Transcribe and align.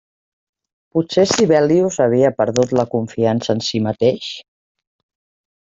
Potser 0.95 1.25
Sibelius 1.31 1.99
havia 2.07 2.33
perdut 2.39 2.75
la 2.79 2.87
confiança 2.95 3.57
en 3.57 3.63
si 3.69 3.85
mateix? 3.91 4.33